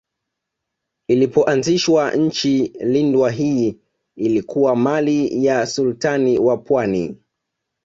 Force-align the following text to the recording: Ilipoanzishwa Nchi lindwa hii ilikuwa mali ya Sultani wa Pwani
Ilipoanzishwa 1.09 2.11
Nchi 2.11 2.73
lindwa 2.79 3.31
hii 3.31 3.77
ilikuwa 4.15 4.75
mali 4.75 5.45
ya 5.45 5.65
Sultani 5.67 6.39
wa 6.39 6.57
Pwani 6.57 7.17